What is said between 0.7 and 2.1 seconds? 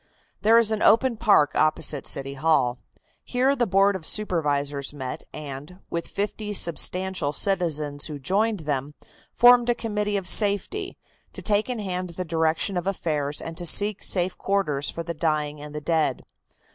an open park opposite